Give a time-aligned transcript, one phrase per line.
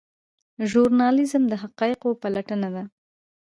[0.69, 2.83] ژورنالیزم د حقایقو پلټنه ده